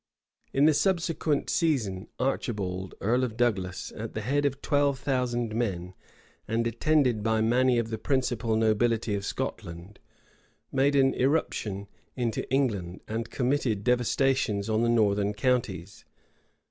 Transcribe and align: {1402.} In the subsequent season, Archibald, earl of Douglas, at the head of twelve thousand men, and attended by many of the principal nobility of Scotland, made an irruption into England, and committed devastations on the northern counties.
{1402.} 0.53 0.57
In 0.57 0.65
the 0.65 0.73
subsequent 0.73 1.49
season, 1.51 2.07
Archibald, 2.17 2.95
earl 3.01 3.23
of 3.23 3.37
Douglas, 3.37 3.93
at 3.95 4.13
the 4.15 4.21
head 4.21 4.47
of 4.47 4.59
twelve 4.59 4.97
thousand 4.97 5.53
men, 5.53 5.93
and 6.47 6.65
attended 6.65 7.21
by 7.21 7.39
many 7.39 7.77
of 7.77 7.91
the 7.91 7.99
principal 7.99 8.55
nobility 8.55 9.13
of 9.13 9.23
Scotland, 9.23 9.99
made 10.71 10.95
an 10.95 11.13
irruption 11.13 11.87
into 12.15 12.51
England, 12.51 13.01
and 13.07 13.29
committed 13.29 13.83
devastations 13.83 14.71
on 14.71 14.81
the 14.81 14.89
northern 14.89 15.35
counties. 15.35 16.03